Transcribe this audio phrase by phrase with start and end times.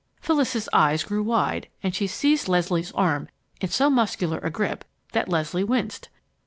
[0.19, 3.27] Phyllis's eyes grew wide and she seized Leslie's arm
[3.61, 6.09] in so muscular a grip that Leslie winced.